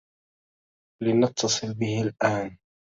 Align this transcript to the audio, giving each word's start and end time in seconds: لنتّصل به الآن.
لنتّصل 1.03 1.73
به 1.79 2.01
الآن. 2.01 2.57